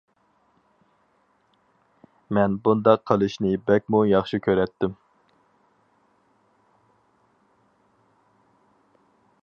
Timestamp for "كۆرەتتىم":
4.49-4.97